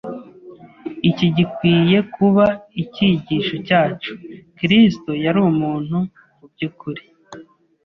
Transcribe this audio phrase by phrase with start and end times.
[1.09, 2.45] Iki gikwiye kuba
[2.81, 4.11] icyigisho cyacu.
[4.57, 5.97] Kristo yari umuntu
[6.37, 7.01] mu by’ukuri;